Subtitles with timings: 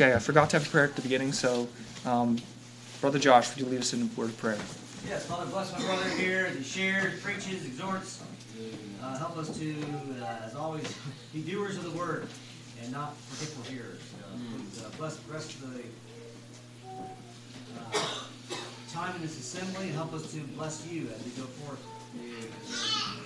[0.00, 1.68] Okay, I forgot to have a prayer at the beginning, so
[2.06, 2.38] um,
[3.02, 4.56] Brother Josh, would you lead us in a word of prayer?
[5.06, 8.22] Yes, Father, bless my brother here as he shares, preaches, exhorts.
[9.02, 9.74] Uh, help us to,
[10.22, 10.96] uh, as always,
[11.34, 12.28] be doers of the word
[12.82, 14.00] and not forgetful hearers.
[14.24, 15.82] Uh, please, uh, bless the rest of the
[17.92, 18.56] uh,
[18.90, 23.19] time in this assembly and help us to bless you as we go forth.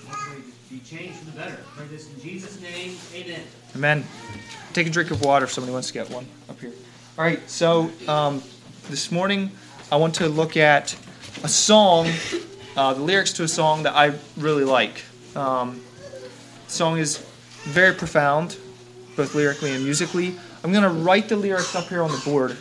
[0.70, 1.58] Be changed for the better.
[1.76, 2.96] Pray this in Jesus' name.
[3.14, 3.40] Amen.
[3.76, 4.04] Amen.
[4.72, 6.72] Take a drink of water if somebody wants to get one up here.
[7.16, 8.42] All right, so um,
[8.88, 9.52] this morning
[9.92, 10.96] I want to look at
[11.44, 12.08] a song,
[12.76, 15.04] uh, the lyrics to a song that I really like.
[15.36, 15.80] Um,
[16.66, 17.18] song is
[17.62, 18.56] very profound,
[19.16, 20.34] both lyrically and musically.
[20.64, 22.56] I'm going to write the lyrics up here on the board.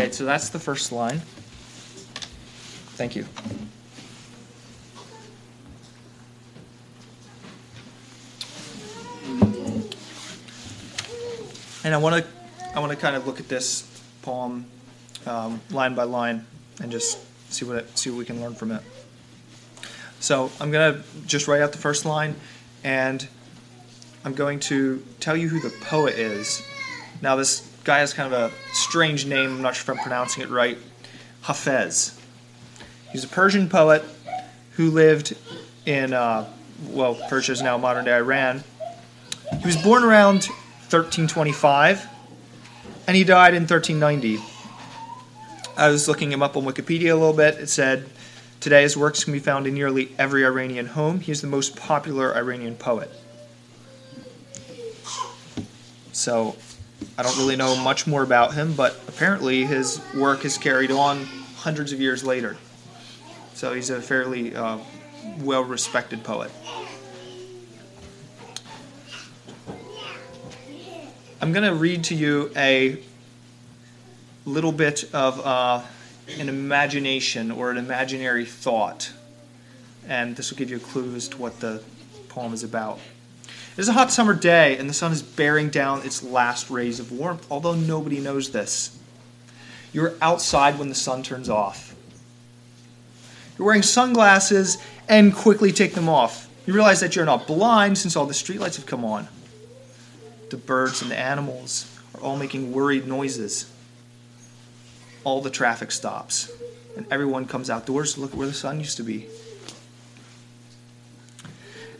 [0.00, 1.18] Okay, so that's the first line.
[2.96, 3.26] Thank you.
[11.84, 12.30] And I want to,
[12.74, 13.86] I want to kind of look at this
[14.22, 14.64] poem
[15.26, 16.46] um, line by line
[16.80, 17.18] and just
[17.52, 18.82] see what it, see what we can learn from it.
[20.20, 22.36] So I'm gonna just write out the first line,
[22.82, 23.28] and
[24.24, 26.66] I'm going to tell you who the poet is.
[27.20, 29.50] Now this guy has kind of a strange name.
[29.50, 30.78] I'm not sure if I'm pronouncing it right.
[31.44, 32.18] Hafez.
[33.12, 34.04] He's a Persian poet
[34.72, 35.36] who lived
[35.86, 36.46] in, uh,
[36.88, 38.62] well, Persia is now modern day Iran.
[39.58, 40.44] He was born around
[40.90, 42.06] 1325
[43.06, 44.38] and he died in 1390.
[45.76, 47.54] I was looking him up on Wikipedia a little bit.
[47.54, 48.08] It said,
[48.60, 51.20] Today his works can be found in nearly every Iranian home.
[51.20, 53.10] He is the most popular Iranian poet.
[56.12, 56.56] So
[57.16, 61.24] I don't really know much more about him, but apparently his work is carried on
[61.56, 62.56] hundreds of years later.
[63.54, 64.78] So he's a fairly uh,
[65.40, 66.50] well respected poet.
[71.42, 73.02] I'm going to read to you a
[74.44, 75.82] little bit of uh,
[76.38, 79.12] an imagination or an imaginary thought,
[80.06, 81.82] and this will give you a clue as to what the
[82.28, 82.98] poem is about.
[83.80, 87.00] It is a hot summer day, and the sun is bearing down its last rays
[87.00, 88.94] of warmth, although nobody knows this.
[89.94, 91.94] You're outside when the sun turns off.
[93.56, 94.76] You're wearing sunglasses
[95.08, 96.46] and quickly take them off.
[96.66, 99.28] You realize that you're not blind since all the streetlights have come on.
[100.50, 103.64] The birds and the animals are all making worried noises.
[105.24, 106.52] All the traffic stops,
[106.98, 109.26] and everyone comes outdoors to look at where the sun used to be.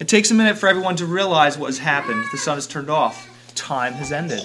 [0.01, 2.25] It takes a minute for everyone to realize what has happened.
[2.33, 3.29] The sun has turned off.
[3.55, 4.43] Time has ended.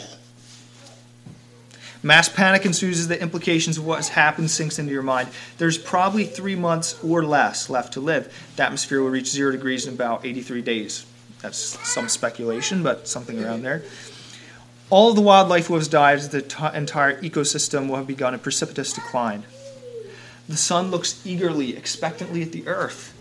[2.03, 5.29] Mass panic ensues as the implications of what has happened sinks into your mind.
[5.57, 8.31] There's probably three months or less left to live.
[8.57, 11.05] The atmosphere will reach zero degrees in about 83 days.
[11.41, 11.57] That's
[11.87, 13.81] some speculation, but something around there.
[14.89, 18.37] All the wildlife will have died as the t- entire ecosystem will have begun a
[18.37, 19.45] precipitous decline.
[20.49, 23.14] The sun looks eagerly, expectantly at the earth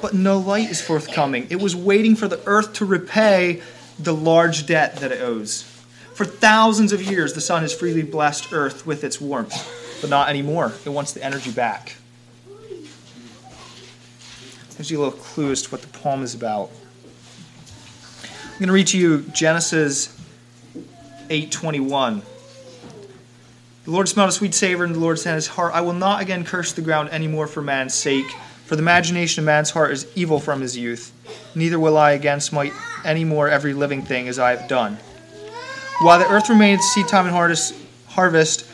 [0.00, 1.46] but no light is forthcoming.
[1.50, 3.62] It was waiting for the earth to repay
[3.98, 5.62] the large debt that it owes.
[6.14, 9.54] For thousands of years, the sun has freely blessed earth with its warmth,
[10.00, 10.72] but not anymore.
[10.84, 11.96] It wants the energy back.
[14.76, 16.70] Gives you a little clue as to what the poem is about.
[18.24, 20.16] I'm going to read to you Genesis
[21.28, 22.22] 8:21.
[23.84, 25.94] The Lord smelled a sweet savor, and the Lord said in his heart, I will
[25.94, 28.26] not again curse the ground any more for man's sake
[28.68, 31.10] for the imagination of man's heart is evil from his youth.
[31.54, 34.98] Neither will I again smite any more every living thing as I have done.
[36.02, 37.34] While the earth remains seed time and
[38.08, 38.66] harvest,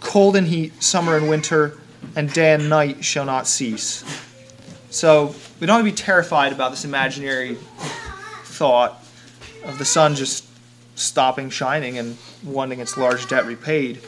[0.00, 1.78] cold and heat, summer and winter,
[2.16, 4.04] and day and night shall not cease.
[4.88, 7.56] So we don't have to be terrified about this imaginary
[8.44, 9.04] thought
[9.66, 10.46] of the sun just
[10.94, 14.00] stopping shining and wanting its large debt repaid,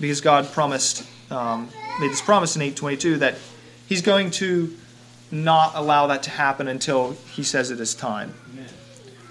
[0.00, 1.68] because God promised, um,
[2.00, 3.36] made this promise in 822 that
[3.86, 4.76] He's going to
[5.30, 8.34] not allow that to happen until he says it is time.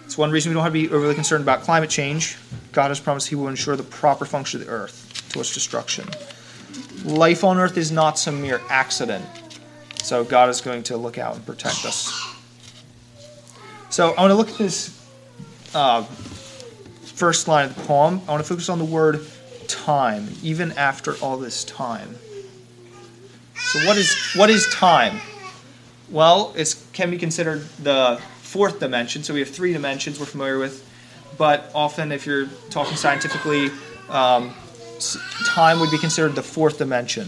[0.05, 2.37] It's one reason we don't have to be overly concerned about climate change.
[2.71, 6.07] God has promised he will ensure the proper function of the earth to its destruction.
[7.03, 9.25] Life on earth is not some mere accident.
[10.03, 12.13] So God is going to look out and protect us.
[13.89, 15.07] So I want to look at this
[15.73, 18.21] uh, first line of the poem.
[18.27, 19.25] I want to focus on the word
[19.67, 22.15] time, even after all this time.
[23.65, 25.19] So what is what is time?
[26.11, 29.23] Well, it can be considered the fourth dimension.
[29.23, 30.87] So we have three dimensions we're familiar with,
[31.35, 33.71] but often if you're talking scientifically,
[34.07, 34.53] um,
[35.45, 37.27] time would be considered the fourth dimension.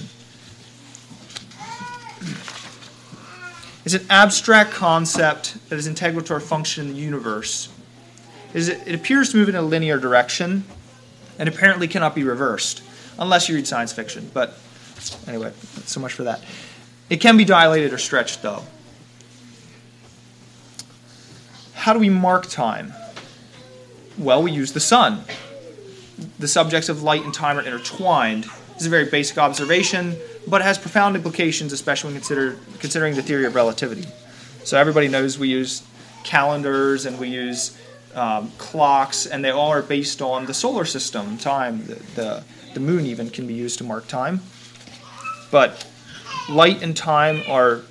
[3.83, 7.69] It's an abstract concept that is integral to our function in the universe.
[8.53, 10.65] It appears to move in a linear direction
[11.39, 12.83] and apparently cannot be reversed
[13.17, 14.29] unless you read science fiction.
[14.33, 14.57] But
[15.27, 15.51] anyway,
[15.85, 16.41] so much for that.
[17.09, 18.63] It can be dilated or stretched, though.
[21.73, 22.93] How do we mark time?
[24.17, 25.21] Well, we use the sun.
[26.39, 28.43] The subjects of light and time are intertwined.
[28.43, 30.17] This is a very basic observation,
[30.47, 34.05] but it has profound implications, especially when consider, considering the theory of relativity.
[34.63, 35.83] So everybody knows we use
[36.23, 37.77] calendars and we use
[38.15, 41.85] um, clocks, and they all are based on the solar system time.
[41.85, 42.43] The, the,
[42.73, 44.41] the moon even can be used to mark time.
[45.51, 45.87] But
[46.49, 47.81] light and time are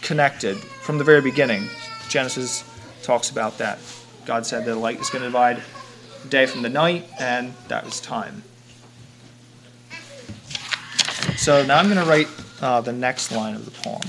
[0.00, 1.68] connected from the very beginning.
[2.08, 2.64] Genesis
[3.02, 3.78] talks about that.
[4.24, 5.62] God said that light is going to divide
[6.22, 8.42] the day from the night, and that was time.
[11.36, 12.28] So now I'm going to write
[12.60, 14.02] uh, the next line of the poem.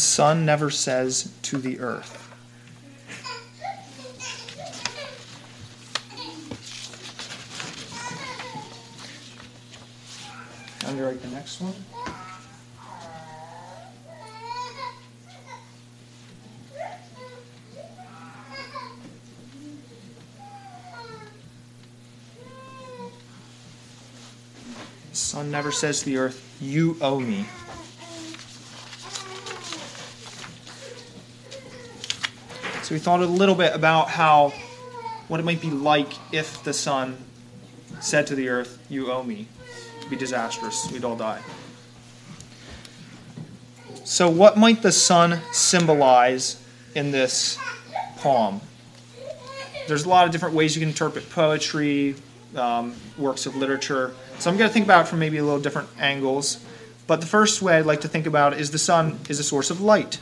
[0.00, 2.16] Sun never says to the earth.
[10.86, 11.74] Underwrite the next one.
[25.10, 27.46] The sun never says to the earth, You owe me.
[32.90, 34.52] So we thought a little bit about how
[35.28, 37.18] what it might be like if the sun
[38.00, 39.46] said to the earth, "You owe me."
[39.98, 40.90] It'd be disastrous.
[40.90, 41.38] We'd all die.
[44.02, 46.56] So what might the sun symbolize
[46.96, 47.58] in this
[48.16, 48.60] poem?
[49.86, 52.16] There's a lot of different ways you can interpret poetry,
[52.56, 54.14] um, works of literature.
[54.40, 56.58] So I'm going to think about it from maybe a little different angles.
[57.06, 59.70] But the first way I'd like to think about is the sun is a source
[59.70, 60.18] of light.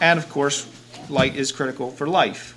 [0.00, 0.66] And of course,
[1.10, 2.56] light is critical for life.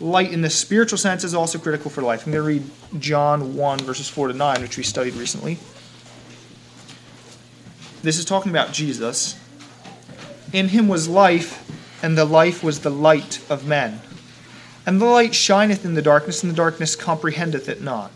[0.00, 2.26] Light in the spiritual sense is also critical for life.
[2.26, 5.58] I'm going to read John 1, verses 4 to 9, which we studied recently.
[8.02, 9.38] This is talking about Jesus.
[10.52, 11.68] In him was life,
[12.02, 14.00] and the life was the light of men.
[14.86, 18.12] And the light shineth in the darkness, and the darkness comprehendeth it not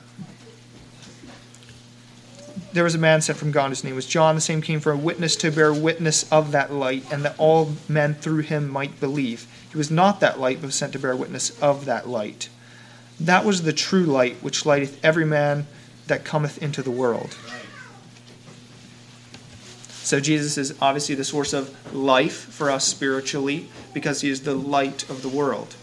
[2.72, 4.34] there was a man sent from God, his name was John.
[4.34, 7.72] The same came for a witness to bear witness of that light, and that all
[7.88, 9.46] men through him might believe.
[9.70, 12.48] He was not that light, but was sent to bear witness of that light.
[13.20, 15.66] That was the true light, which lighteth every man
[16.06, 17.36] that cometh into the world.
[19.88, 24.54] So Jesus is obviously the source of life for us spiritually, because he is the
[24.54, 25.76] light of the world.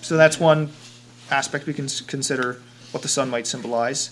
[0.00, 0.70] So that's one
[1.30, 4.10] aspect we can consider what the sun might symbolize.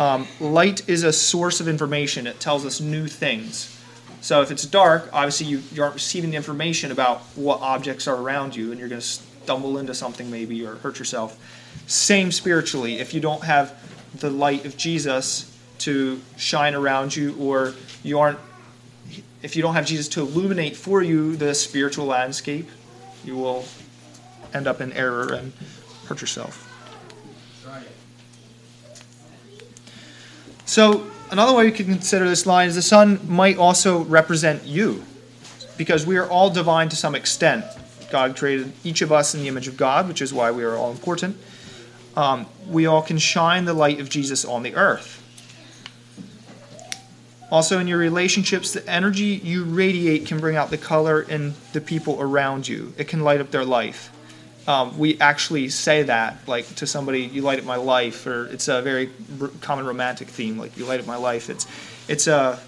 [0.00, 2.26] Um, light is a source of information.
[2.26, 3.78] It tells us new things.
[4.22, 8.16] So if it's dark, obviously you, you aren't receiving the information about what objects are
[8.16, 11.38] around you, and you're going to stumble into something maybe or hurt yourself.
[11.86, 12.98] Same spiritually.
[12.98, 13.78] If you don't have
[14.18, 18.38] the light of Jesus to shine around you, or you aren't,
[19.42, 22.70] if you don't have Jesus to illuminate for you the spiritual landscape,
[23.22, 23.66] you will
[24.54, 25.52] end up in error and
[26.06, 26.69] hurt yourself.
[30.70, 35.04] So, another way we could consider this line is the sun might also represent you,
[35.76, 37.64] because we are all divine to some extent.
[38.12, 40.76] God created each of us in the image of God, which is why we are
[40.76, 41.36] all important.
[42.16, 45.16] Um, we all can shine the light of Jesus on the earth.
[47.50, 51.80] Also, in your relationships, the energy you radiate can bring out the color in the
[51.80, 52.94] people around you.
[52.96, 54.12] It can light up their life
[54.66, 58.68] um, we actually say that like to somebody you light up my life or it's
[58.68, 61.48] a very r- common romantic theme like you light up my life.
[61.50, 61.66] It's
[62.08, 62.60] it's a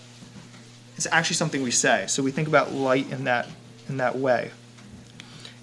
[0.96, 2.06] it's actually something we say.
[2.08, 3.48] So we think about light in that
[3.88, 4.50] in that way.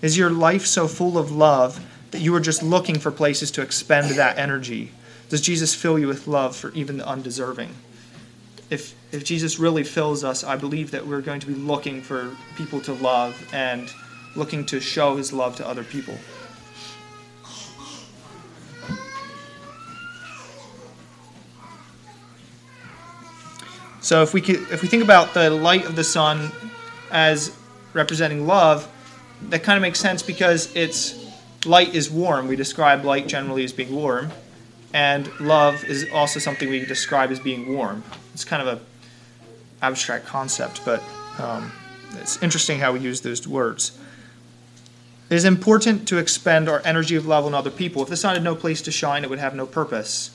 [0.01, 3.61] Is your life so full of love that you are just looking for places to
[3.61, 4.91] expend that energy?
[5.29, 7.69] Does Jesus fill you with love for even the undeserving?
[8.69, 12.35] If, if Jesus really fills us, I believe that we're going to be looking for
[12.55, 13.91] people to love and
[14.35, 16.17] looking to show his love to other people.
[24.01, 26.51] So if we could, if we think about the light of the sun
[27.11, 27.55] as
[27.93, 28.87] representing love,
[29.49, 31.29] that kind of makes sense because it's
[31.65, 32.47] light is warm.
[32.47, 34.31] We describe light generally as being warm,
[34.93, 38.03] and love is also something we describe as being warm.
[38.33, 41.03] It's kind of a abstract concept, but
[41.37, 41.71] um,
[42.15, 43.97] it's interesting how we use those words.
[45.29, 48.01] It is important to expend our energy of love on other people.
[48.01, 50.31] If the sun had no place to shine, it would have no purpose.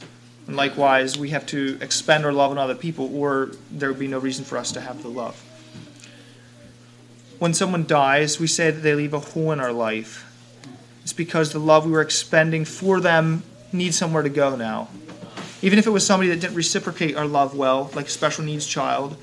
[0.47, 4.07] And likewise, we have to expend our love on other people, or there would be
[4.07, 5.43] no reason for us to have the love.
[7.41, 10.31] When someone dies, we say that they leave a hole in our life.
[11.03, 14.89] It's because the love we were expending for them needs somewhere to go now.
[15.61, 18.65] Even if it was somebody that didn't reciprocate our love well, like a special needs
[18.65, 19.17] child,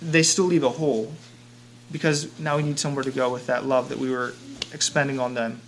[0.00, 1.12] they still leave a hole
[1.90, 4.32] because now we need somewhere to go with that love that we were
[4.72, 5.60] expending on them.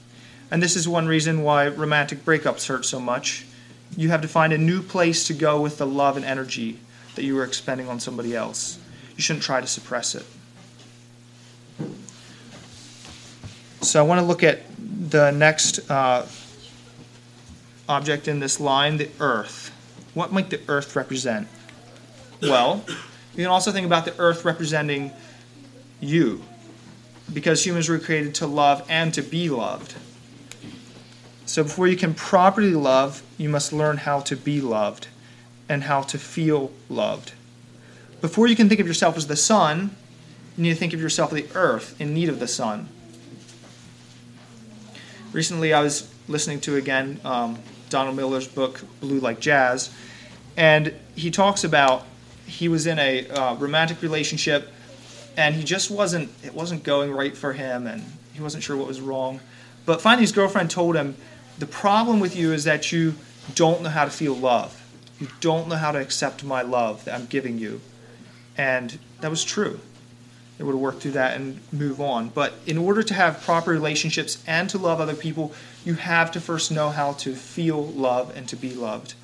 [0.51, 3.45] And this is one reason why romantic breakups hurt so much
[3.97, 6.79] you have to find a new place to go with the love and energy
[7.15, 8.79] that you were expending on somebody else.
[9.17, 10.25] You shouldn't try to suppress it.
[13.81, 14.63] So I want to look at
[15.11, 16.27] the next uh,
[17.89, 19.73] object in this line, the earth.
[20.15, 21.49] What might the earth represent?
[22.43, 22.85] Well,
[23.35, 25.13] you can also think about the earth representing
[26.01, 26.43] you,
[27.33, 29.95] because humans were created to love and to be loved.
[31.47, 35.09] So before you can properly love, you must learn how to be loved
[35.69, 37.33] and how to feel loved.
[38.21, 39.97] Before you can think of yourself as the sun,
[40.57, 42.89] you need to think of yourself as the earth in need of the sun.
[45.33, 47.59] Recently, I was listening to again um,
[47.91, 49.91] Donald Miller's book, Blue Like Jazz,
[50.57, 52.05] and he talks about
[52.47, 54.73] he was in a uh, romantic relationship
[55.39, 58.03] and he just wasn't, it wasn't going right for him and
[58.35, 59.39] he wasn't sure what was wrong.
[59.87, 61.17] But finally, his girlfriend told him,
[61.59, 63.15] the problem with you is that you
[63.55, 64.85] don't know how to feel love.
[65.21, 67.81] You don't know how to accept my love that I'm giving you.
[68.57, 69.79] And that was true.
[70.59, 72.31] They would have worked through that and move on.
[72.31, 75.53] But in order to have proper relationships and to love other people,
[75.85, 79.15] you have to first know how to feel love and to be loved.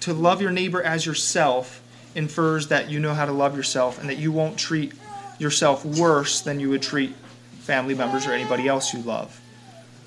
[0.00, 1.82] To love your neighbor as yourself
[2.18, 4.92] infers that you know how to love yourself and that you won't treat
[5.38, 7.14] yourself worse than you would treat
[7.60, 9.40] family members or anybody else you love.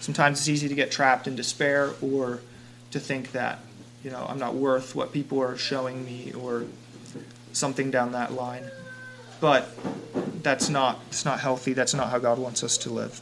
[0.02, 2.42] Sometimes it's easy to get trapped in despair or
[2.92, 3.60] to think that,
[4.04, 6.66] you know, I'm not worth what people are showing me or
[7.54, 8.70] something down that line.
[9.40, 9.70] But
[10.44, 11.74] that's not it's not healthy.
[11.74, 13.22] That's not how God wants us to live.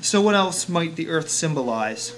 [0.00, 2.14] So what else might the earth symbolize?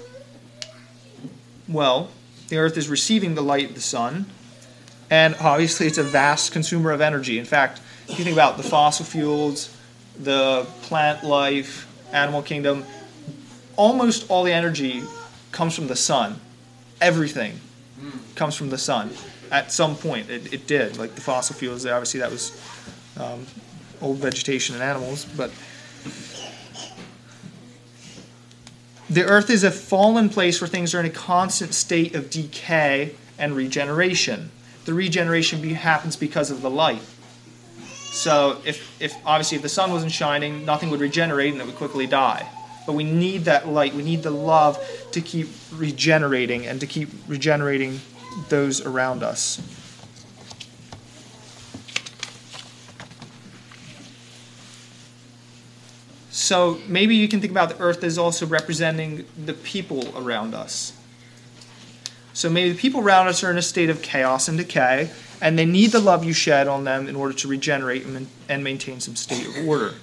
[1.71, 2.09] Well,
[2.49, 4.25] the earth is receiving the light of the sun,
[5.09, 7.39] and obviously it's a vast consumer of energy.
[7.39, 9.73] In fact, if you think about the fossil fuels,
[10.19, 12.83] the plant life, animal kingdom,
[13.77, 15.01] almost all the energy
[15.53, 16.41] comes from the sun.
[16.99, 17.59] Everything
[18.35, 19.11] comes from the sun.
[19.49, 20.97] At some point, it, it did.
[20.97, 22.51] Like the fossil fuels, obviously that was
[23.17, 23.45] um,
[24.01, 25.51] old vegetation and animals, but
[29.11, 33.13] the earth is a fallen place where things are in a constant state of decay
[33.37, 34.51] and regeneration.
[34.85, 37.01] The regeneration be, happens because of the light.
[38.11, 41.75] So if, if obviously if the sun wasn't shining, nothing would regenerate and it would
[41.75, 42.47] quickly die.
[42.87, 43.93] But we need that light.
[43.93, 44.79] We need the love
[45.11, 47.99] to keep regenerating and to keep regenerating
[48.47, 49.61] those around us.
[56.41, 60.91] So maybe you can think about the earth as also representing the people around us.
[62.33, 65.57] So maybe the people around us are in a state of chaos and decay, and
[65.57, 68.05] they need the love you shed on them in order to regenerate
[68.49, 69.93] and maintain some state of order.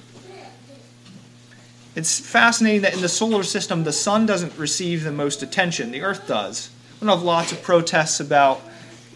[1.97, 6.02] It's fascinating that in the solar system, the sun doesn't receive the most attention, the
[6.02, 6.71] earth does.
[7.00, 8.61] We have lots of protests about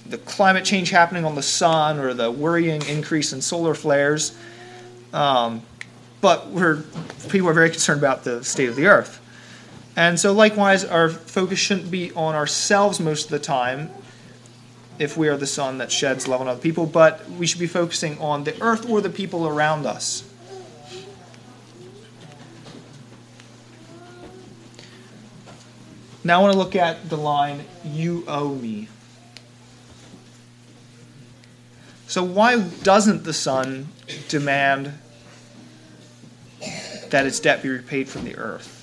[0.06, 4.36] the climate change happening on the sun or the worrying increase in solar flares.
[5.12, 5.62] Um,
[6.22, 6.84] but we're,
[7.28, 9.18] people are very concerned about the state of the earth.
[9.94, 13.90] And so, likewise, our focus shouldn't be on ourselves most of the time
[14.98, 17.66] if we are the sun that sheds love on other people, but we should be
[17.66, 20.24] focusing on the earth or the people around us.
[26.24, 28.88] Now I want to look at the line, You owe me.
[32.06, 33.88] So, why doesn't the sun
[34.28, 34.94] demand
[37.12, 38.78] that its debt be repaid from the earth.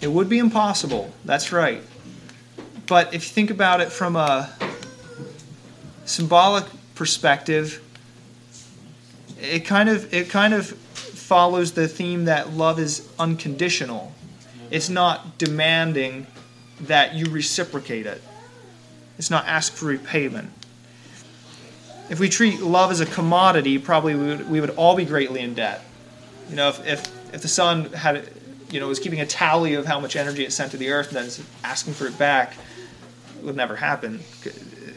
[0.00, 0.08] It?
[0.08, 1.80] Would be impossible, that's right.
[2.86, 4.50] But if you think about it from a
[6.04, 6.64] symbolic
[6.96, 7.80] perspective,
[9.40, 14.12] it kind of it kind of follows the theme that love is unconditional.
[14.70, 16.26] It's not demanding
[16.82, 18.20] that you reciprocate it.
[19.18, 20.50] It's not ask for repayment.
[22.10, 25.40] If we treat love as a commodity, probably we would, we would all be greatly
[25.40, 25.82] in debt.
[26.50, 28.28] You know, if, if, if the sun had,
[28.70, 31.08] you know, was keeping a tally of how much energy it sent to the earth
[31.08, 32.54] and then asking for it back,
[33.38, 34.20] it would never happen.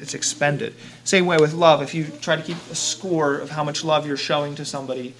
[0.02, 0.76] It's expended.
[1.06, 1.82] Same way with love.
[1.82, 5.14] If you try to keep a score of how much love you're showing to somebody,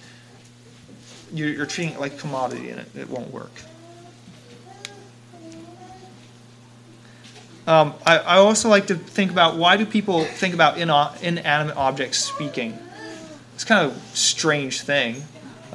[1.32, 3.62] you're, you're treating it like commodity and it, it won't work.
[7.68, 11.76] Um, I, I also like to think about why do people think about ina- inanimate
[11.76, 12.78] objects speaking?
[13.54, 15.22] It's kind of a strange thing.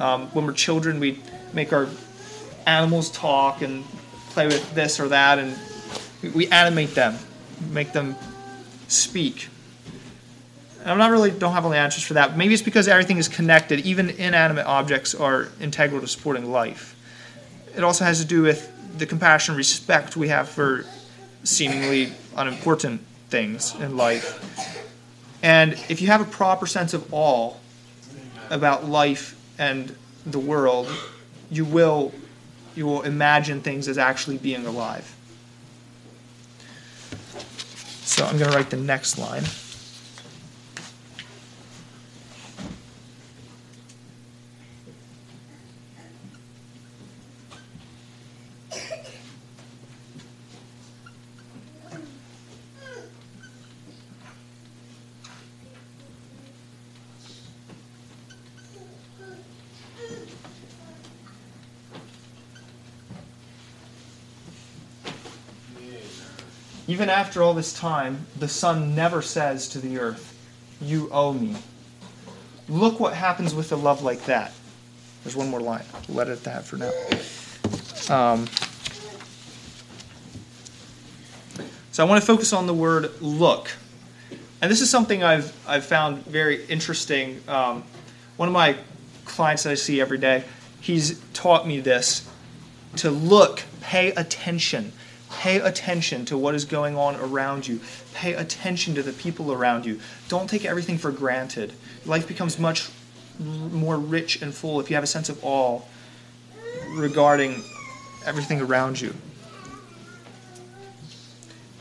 [0.00, 1.20] Um, when we're children, we
[1.52, 1.86] make our
[2.66, 3.84] animals talk and
[4.30, 5.56] play with this or that, and
[6.34, 7.16] we- animate them,
[7.70, 8.16] make them
[8.88, 9.48] speak.
[10.84, 12.36] I'm not really don't have the answers for that.
[12.36, 13.86] Maybe it's because everything is connected.
[13.86, 16.96] Even inanimate objects are integral to supporting life.
[17.76, 20.84] It also has to do with the compassion respect we have for
[21.44, 24.40] seemingly unimportant things in life.
[25.42, 27.54] And if you have a proper sense of awe
[28.50, 29.94] about life and
[30.26, 30.90] the world,
[31.50, 32.12] you will
[32.74, 35.14] you will imagine things as actually being alive.
[38.02, 39.44] So I'm going to write the next line.
[66.94, 70.32] Even after all this time, the sun never says to the earth,
[70.80, 71.56] You owe me.
[72.68, 74.52] Look what happens with a love like that.
[75.24, 75.82] There's one more line.
[76.06, 76.92] We'll let it at that for now.
[78.14, 78.46] Um,
[81.90, 83.72] so I want to focus on the word look.
[84.62, 87.40] And this is something I've, I've found very interesting.
[87.48, 87.82] Um,
[88.36, 88.76] one of my
[89.24, 90.44] clients that I see every day,
[90.80, 92.30] he's taught me this
[92.98, 94.92] to look, pay attention.
[95.38, 97.80] Pay attention to what is going on around you.
[98.14, 100.00] Pay attention to the people around you.
[100.28, 101.72] Don't take everything for granted.
[102.06, 102.88] Life becomes much
[103.38, 105.80] more rich and full if you have a sense of awe
[106.94, 107.62] regarding
[108.26, 109.14] everything around you.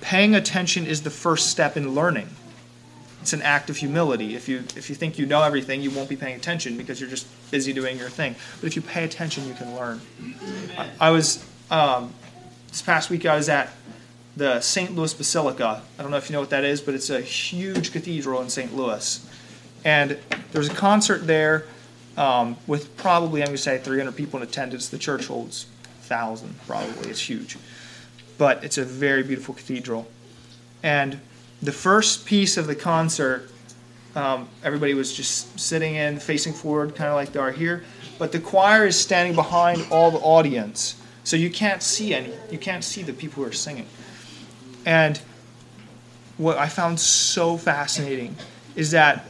[0.01, 2.29] Paying attention is the first step in learning.
[3.21, 4.35] It's an act of humility.
[4.35, 7.09] If you if you think you know everything, you won't be paying attention because you're
[7.09, 8.35] just busy doing your thing.
[8.59, 10.01] But if you pay attention, you can learn.
[10.77, 12.13] I, I was um,
[12.73, 13.69] this past week I was at
[14.36, 14.95] the St.
[14.95, 15.83] Louis Basilica.
[15.99, 18.49] I don't know if you know what that is, but it's a huge cathedral in
[18.49, 18.75] St.
[18.75, 19.29] Louis.
[19.86, 20.17] And
[20.51, 21.65] there's a concert there
[22.17, 24.89] um, with probably, I'm going to say, 300 people in attendance.
[24.89, 25.67] The church holds
[25.99, 27.12] 1,000, probably.
[27.12, 27.59] It's huge.
[28.39, 30.09] But it's a very beautiful cathedral.
[30.81, 31.19] And
[31.62, 33.51] the first piece of the concert,
[34.15, 37.83] um, everybody was just sitting in, facing forward, kind of like they are here.
[38.17, 40.99] But the choir is standing behind all the audience.
[41.23, 43.88] So you can't see any, you can't see the people who are singing.
[44.86, 45.21] And
[46.38, 48.36] what I found so fascinating
[48.75, 49.25] is that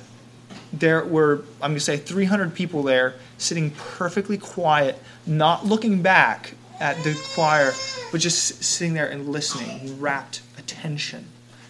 [0.71, 6.55] there were, I'm going to say, 300 people there sitting perfectly quiet, not looking back
[6.79, 7.73] at the choir,
[8.11, 11.27] but just sitting there and listening, rapt attention.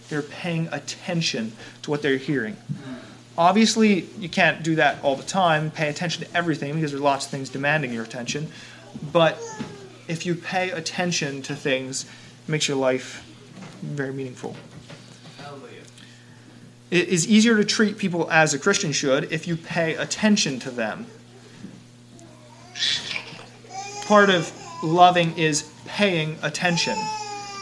[0.10, 2.56] They're paying attention to what they're hearing.
[3.38, 7.26] Obviously, you can't do that all the time, pay attention to everything because there's lots
[7.26, 8.48] of things demanding your attention.
[9.12, 9.42] But
[10.08, 13.26] if you pay attention to things, it makes your life
[13.82, 14.56] very meaningful.
[15.38, 15.82] Hallelujah.
[16.92, 20.72] It is easier to treat people as a Christian should if you pay attention to
[20.72, 21.06] them.
[24.06, 24.52] Part of
[24.84, 26.96] loving is paying attention.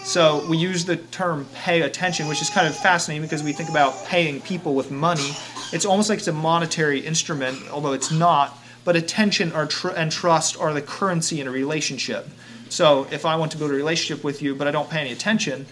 [0.03, 3.69] So we use the term pay attention, which is kind of fascinating because we think
[3.69, 5.31] about paying people with money.
[5.71, 8.57] It's almost like it's a monetary instrument, although it's not.
[8.83, 12.27] But attention tr- and trust are the currency in a relationship.
[12.69, 15.11] So if I want to build a relationship with you, but I don't pay any
[15.11, 15.65] attention,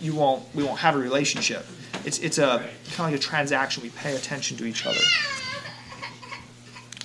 [0.00, 0.42] you won't.
[0.54, 1.66] We won't have a relationship.
[2.04, 2.58] It's it's a
[2.94, 3.82] kind of like a transaction.
[3.82, 5.00] We pay attention to each other.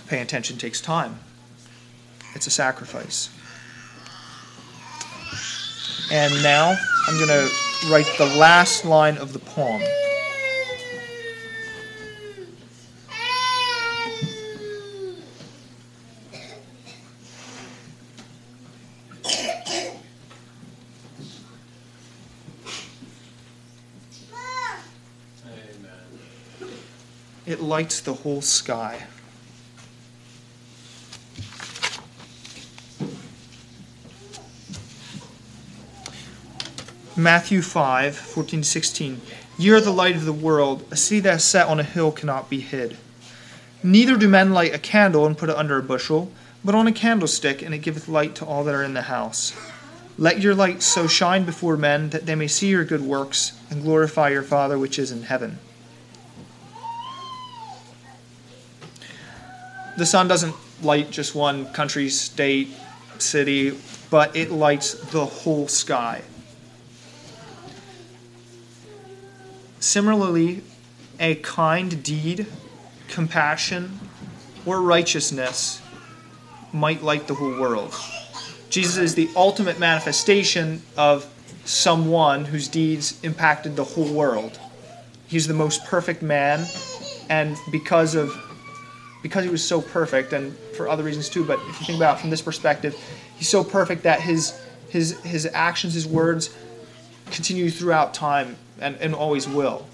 [0.07, 1.19] Paying attention takes time.
[2.35, 3.29] It's a sacrifice.
[6.11, 6.75] And now
[7.07, 7.49] I'm going to
[7.89, 9.81] write the last line of the poem.
[27.51, 29.05] It lights the whole sky.
[37.15, 39.21] Matthew 5, 14 16.
[39.57, 40.85] You are the light of the world.
[40.89, 42.97] A city that is set on a hill cannot be hid.
[43.83, 46.31] Neither do men light a candle and put it under a bushel,
[46.63, 49.53] but on a candlestick, and it giveth light to all that are in the house.
[50.17, 53.83] Let your light so shine before men that they may see your good works and
[53.83, 55.59] glorify your Father which is in heaven.
[60.01, 62.69] The sun doesn't light just one country, state,
[63.19, 63.77] city,
[64.09, 66.23] but it lights the whole sky.
[69.79, 70.63] Similarly,
[71.19, 72.47] a kind deed,
[73.09, 73.99] compassion,
[74.65, 75.79] or righteousness
[76.73, 77.93] might light the whole world.
[78.71, 81.31] Jesus is the ultimate manifestation of
[81.65, 84.59] someone whose deeds impacted the whole world.
[85.27, 86.65] He's the most perfect man,
[87.29, 88.35] and because of
[89.21, 92.17] because he was so perfect, and for other reasons too, but if you think about
[92.17, 92.95] it from this perspective,
[93.37, 96.55] he's so perfect that his his his actions, his words
[97.31, 99.87] continue throughout time and, and always will.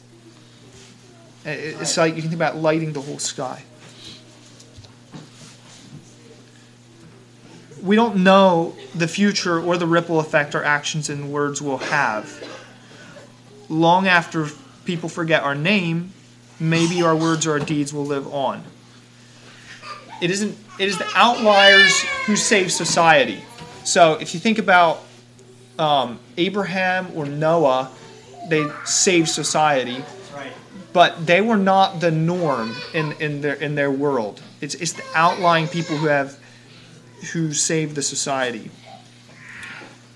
[1.46, 3.64] It's like you can think about lighting the whole sky.
[7.82, 12.44] We don't know the future or the ripple effect our actions and words will have.
[13.70, 14.48] Long after
[14.84, 16.12] people forget our name,
[16.60, 18.64] maybe our words or our deeds will live on.
[20.22, 23.42] It isn't it is the outliers who save society.
[23.84, 25.00] So if you think about
[25.80, 27.90] um, Abraham or Noah,
[28.50, 30.04] they saved society,
[30.36, 30.52] Right.
[30.94, 34.42] but they were not the norm in, in their in their world.
[34.62, 36.38] It's it's the outlying people who have
[37.34, 38.70] who saved the society.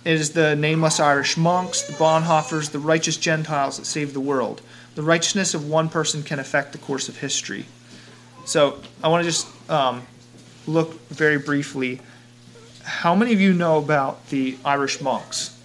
[0.04, 4.62] It is the nameless Irish monks, the Bonhoeffers, the righteous Gentiles that saved the world.
[4.96, 7.66] The righteousness of one person can affect the course of history.
[8.46, 10.04] So I want to just um,
[10.68, 12.00] look very briefly.
[12.84, 15.58] How many of you know about the Irish monks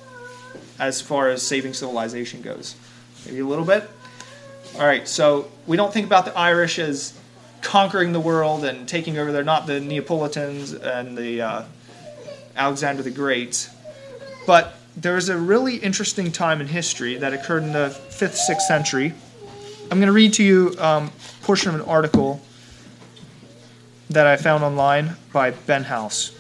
[0.79, 2.77] as far as saving civilization goes?
[3.25, 3.89] Maybe a little bit?
[4.77, 7.19] All right, so we don't think about the Irish as
[7.63, 9.33] conquering the world and taking over.
[9.33, 11.63] They're not the Neapolitans and the uh,
[12.57, 13.71] Alexander the Great.
[14.47, 19.13] But there's a really interesting time in history that occurred in the 5th, 6th century.
[19.91, 21.11] I'm going to read to you um,
[21.41, 22.41] a portion of an article
[24.11, 26.33] that I found online by Ben House.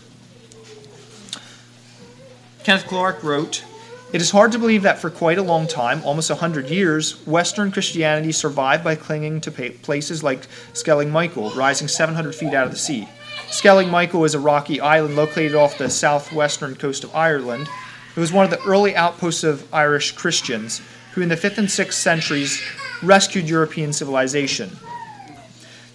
[2.63, 3.65] Kenneth Clark wrote,
[4.13, 7.25] It is hard to believe that for quite a long time, almost a hundred years,
[7.27, 12.73] Western Christianity survived by clinging to places like Skellig Michael, rising 700 feet out of
[12.73, 13.09] the sea.
[13.49, 17.69] Skellig Michael is a rocky island located off the southwestern coast of Ireland.
[18.17, 21.69] It was one of the early outposts of Irish Christians, who in the 5th and
[21.69, 22.61] 6th centuries
[23.03, 24.71] rescued European civilization.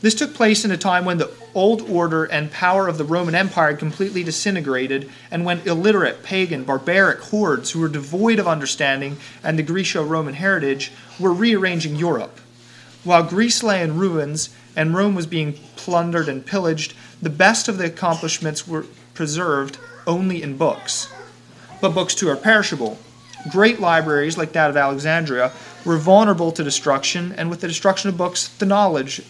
[0.01, 3.35] This took place in a time when the old order and power of the Roman
[3.35, 9.17] Empire had completely disintegrated, and when illiterate, pagan, barbaric hordes who were devoid of understanding
[9.43, 12.39] and the Greco Roman heritage were rearranging Europe.
[13.03, 17.77] While Greece lay in ruins and Rome was being plundered and pillaged, the best of
[17.77, 21.13] the accomplishments were preserved only in books.
[21.79, 22.97] But books too are perishable.
[23.51, 25.51] Great libraries, like that of Alexandria,
[25.85, 29.21] were vulnerable to destruction, and with the destruction of books, the knowledge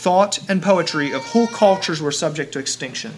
[0.00, 3.12] thought, and poetry of whole cultures were subject to extinction.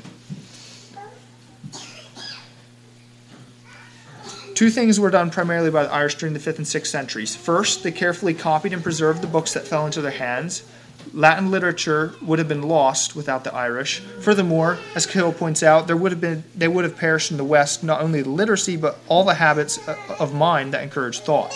[4.54, 7.34] Two things were done primarily by the Irish during the 5th and 6th centuries.
[7.34, 10.64] First, they carefully copied and preserved the books that fell into their hands.
[11.12, 14.00] Latin literature would have been lost without the Irish.
[14.20, 17.44] Furthermore, as Cahill points out, there would have been they would have perished in the
[17.44, 21.52] West not only the literacy but all the habits uh, of mind that encouraged thought.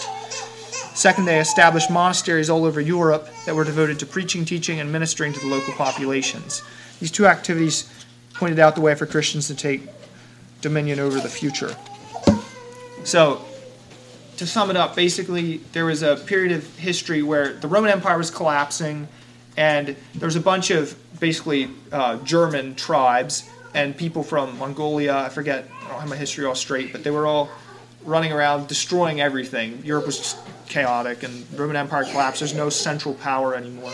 [0.95, 5.33] Second, they established monasteries all over Europe that were devoted to preaching, teaching, and ministering
[5.33, 6.63] to the local populations.
[7.01, 7.91] These two activities
[8.35, 9.83] pointed out the way for Christians to take
[10.61, 11.77] dominion over the future.
[13.05, 13.45] So,
[14.39, 18.19] to sum it up, basically, there was a period of history where the Roman Empire
[18.19, 19.09] was collapsing,
[19.57, 25.17] and there was a bunch of basically uh, German tribes and people from Mongolia.
[25.17, 27.49] I forget, I don't have my history all straight, but they were all
[28.07, 29.83] running around destroying everything.
[29.85, 32.41] Europe was chaotic, and Roman Empire collapsed.
[32.41, 33.93] There's no central power anymore,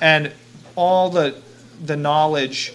[0.00, 0.32] and
[0.74, 1.40] all the
[1.84, 2.72] the knowledge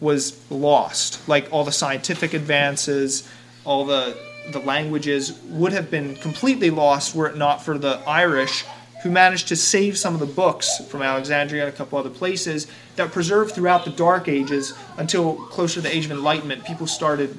[0.00, 1.28] was lost.
[1.28, 3.28] Like all the scientific advances,
[3.64, 4.16] all the
[4.52, 8.64] the languages would have been completely lost were it not for the Irish
[9.02, 12.66] who managed to save some of the books from Alexandria and a couple other places
[12.96, 16.64] that preserved throughout the Dark Ages until closer to the Age of Enlightenment.
[16.64, 17.38] People started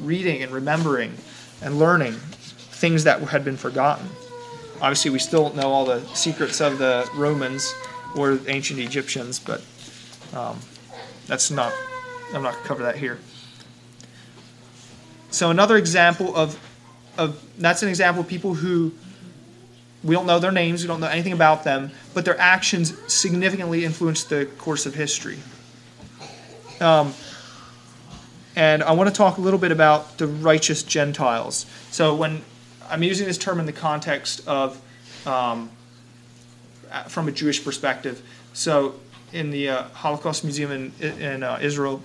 [0.00, 1.14] reading and remembering
[1.62, 4.06] and learning things that had been forgotten.
[4.76, 7.74] obviously, we still don't know all the secrets of the Romans
[8.14, 9.64] or the ancient Egyptians, but
[10.34, 10.58] um,
[11.26, 11.72] that's not,
[12.34, 13.18] I'm not going to cover that here.
[15.30, 16.58] So, another example of,
[17.18, 18.92] of, that's an example of people who
[20.04, 23.84] we don't know their names, we don't know anything about them, but their actions significantly
[23.84, 25.38] influenced the course of history.
[26.80, 27.14] Um,
[28.56, 31.66] and I want to talk a little bit about the righteous Gentiles.
[31.90, 32.42] So, when
[32.88, 34.80] I'm using this term in the context of
[35.26, 35.70] um,
[37.08, 38.22] from a Jewish perspective,
[38.54, 38.94] so
[39.32, 42.02] in the uh, Holocaust Museum in, in uh, Israel,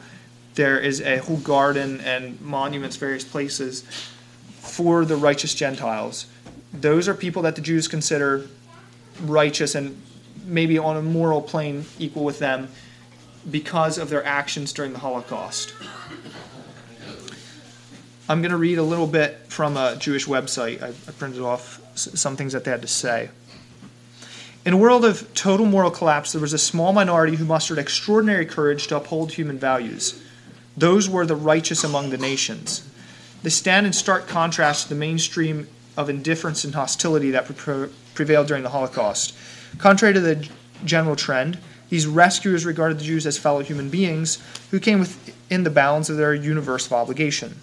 [0.56, 3.84] there is a whole garden and monuments, various places
[4.60, 6.26] for the righteous Gentiles.
[6.74, 8.48] Those are people that the Jews consider
[9.24, 10.02] righteous and
[10.46, 12.68] maybe on a moral plane equal with them
[13.50, 15.74] because of their actions during the Holocaust.
[18.32, 20.82] I'm going to read a little bit from a Jewish website.
[20.82, 23.30] I, I printed off some things that they had to say.
[24.65, 28.46] In a world of total moral collapse, there was a small minority who mustered extraordinary
[28.46, 30.24] courage to uphold human values.
[30.78, 32.89] Those were the righteous among the nations.
[33.44, 35.67] They stand in stark contrast to the mainstream
[35.98, 39.36] of indifference and hostility that pre- prevailed during the Holocaust.
[39.78, 40.48] Contrary to the
[40.86, 41.58] general trend,
[41.89, 46.15] these rescuers regarded the Jews as fellow human beings who came within the bounds of
[46.15, 47.58] their universal obligation.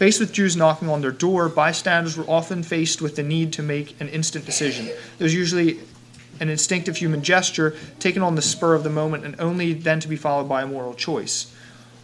[0.00, 3.62] Faced with Jews knocking on their door, bystanders were often faced with the need to
[3.62, 4.86] make an instant decision.
[4.86, 5.80] There was usually
[6.40, 10.08] an instinctive human gesture taken on the spur of the moment and only then to
[10.08, 11.54] be followed by a moral choice.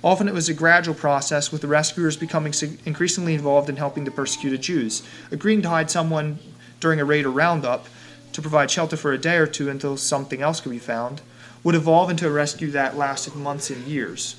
[0.04, 2.52] Often it was a gradual process, with the rescuers becoming
[2.85, 6.38] increasingly involved in helping the persecuted Jews, agreeing to hide someone
[6.80, 7.87] during a raid or roundup
[8.35, 11.22] to provide shelter for a day or two until something else could be found,
[11.64, 14.37] would evolve into a rescue that lasted months and years.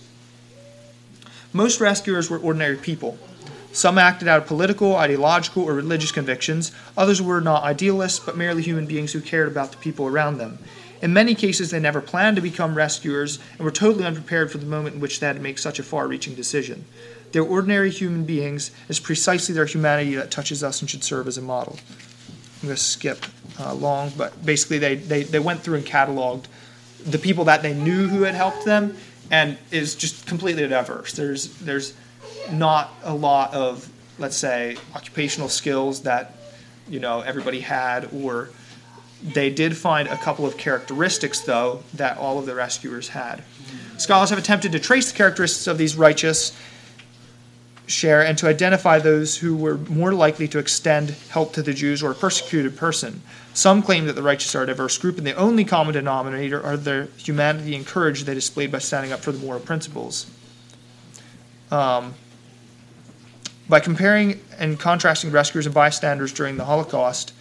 [1.54, 3.18] Most rescuers were ordinary people.
[3.78, 6.72] Some acted out of political, ideological, or religious convictions.
[6.98, 10.58] Others were not idealists, but merely human beings who cared about the people around them.
[11.00, 14.66] In many cases, they never planned to become rescuers and were totally unprepared for the
[14.66, 16.86] moment in which they had to make such a far reaching decision.
[17.34, 18.72] They're ordinary human beings.
[18.90, 21.78] It's precisely their humanity that touches us and should serve as a model.
[22.64, 23.28] I'm going to skip
[23.60, 26.46] uh, long, but basically, they, they, they went through and cataloged
[27.06, 28.98] the people that they knew who had helped them,
[29.30, 31.14] and is just completely diverse.
[31.14, 31.94] There's, there's
[32.52, 36.34] not a lot of, let's say, occupational skills that
[36.90, 38.50] you know everybody had or
[39.24, 43.44] they did find a couple of characteristics, though, that all of the rescuers had.
[43.98, 46.56] Scholars have attempted to trace the characteristics of these righteous
[47.88, 52.04] share and to identify those who were more likely to extend help to the Jews
[52.04, 53.22] or a persecuted person.
[53.54, 56.78] Some claim that the righteous are a diverse group, and the only common denominator are
[56.78, 60.30] the humanity and courage they displayed by standing up for the moral principles.
[61.72, 62.14] Um,
[63.70, 67.34] by comparing and contrasting rescuers and bystanders during the Holocaust,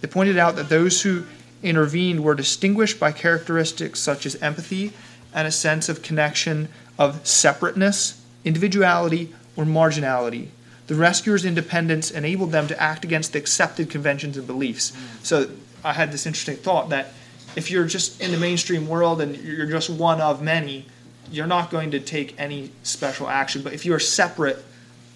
[0.00, 1.24] they pointed out that those who
[1.62, 4.92] intervened were distinguished by characteristics such as empathy
[5.32, 6.68] and a sense of connection
[6.98, 10.48] of separateness, individuality, or marginality.
[10.88, 14.92] The rescuers' independence enabled them to act against the accepted conventions and beliefs.
[15.22, 15.50] So
[15.84, 17.12] I had this interesting thought that
[17.54, 20.86] if you're just in the mainstream world and you're just one of many,
[21.30, 23.62] you're not going to take any special action.
[23.62, 24.62] But if you're separate,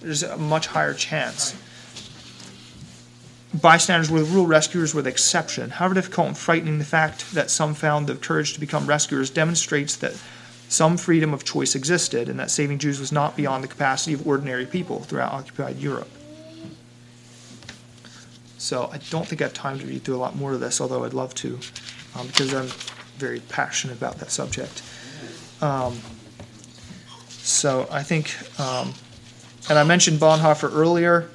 [0.00, 1.54] there's a much higher chance
[3.60, 5.70] bystanders were the rule, rescuers were the exception.
[5.70, 9.96] However difficult and frightening the fact that some found the courage to become rescuers demonstrates
[9.96, 10.14] that
[10.68, 14.26] some freedom of choice existed and that saving Jews was not beyond the capacity of
[14.26, 16.10] ordinary people throughout occupied Europe.
[18.58, 20.80] So I don't think I have time to read through a lot more of this,
[20.80, 21.58] although I'd love to,
[22.16, 22.66] um, because I'm
[23.18, 24.82] very passionate about that subject.
[25.62, 26.00] Um,
[27.28, 28.92] so I think, um,
[29.68, 31.28] and I mentioned Bonhoeffer earlier,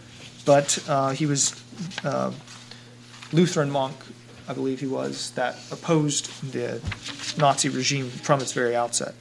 [0.46, 1.62] but uh, he was
[2.04, 2.32] uh,
[3.34, 3.96] Lutheran monk,
[4.48, 6.82] I believe he was, that opposed the
[7.38, 9.15] Nazi regime from its very outset.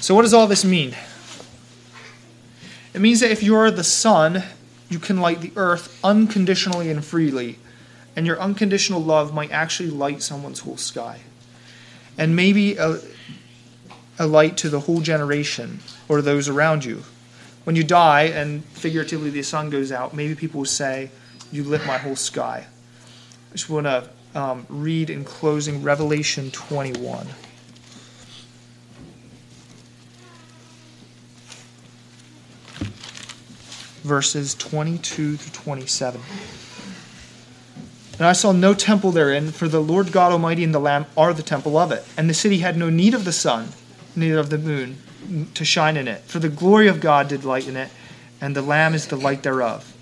[0.00, 0.96] So, what does all this mean?
[2.94, 4.42] It means that if you are the sun,
[4.88, 7.58] you can light the earth unconditionally and freely,
[8.16, 11.20] and your unconditional love might actually light someone's whole sky.
[12.18, 12.98] And maybe a,
[14.18, 17.02] a light to the whole generation or those around you
[17.64, 21.10] when you die and figuratively the sun goes out, maybe people will say,
[21.50, 22.66] You lit my whole sky.
[23.50, 27.26] I just want to um, read in closing Revelation 21.
[34.02, 36.20] Verses 22 to 27.
[38.18, 41.32] And I saw no temple therein, for the Lord God Almighty and the Lamb are
[41.32, 42.04] the temple of it.
[42.16, 43.68] And the city had no need of the sun,
[44.16, 44.98] neither of the moon
[45.54, 46.22] to shine in it.
[46.22, 47.90] For the glory of God did lighten it,
[48.40, 49.94] and the Lamb is the light thereof.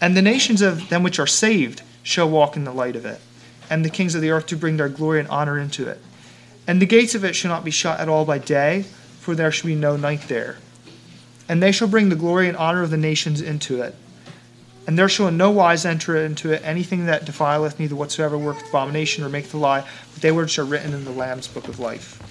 [0.00, 3.20] And the nations of them which are saved shall walk in the light of it,
[3.68, 6.00] and the kings of the earth to bring their glory and honor into it.
[6.66, 8.82] And the gates of it shall not be shut at all by day,
[9.18, 10.56] for there shall be no night there.
[11.48, 13.94] And they shall bring the glory and honor of the nations into it.
[14.86, 18.68] And there shall in no wise enter into it anything that defileth, neither whatsoever worketh
[18.68, 21.78] abomination or maketh a lie, but they which are written in the Lamb's book of
[21.78, 22.29] life.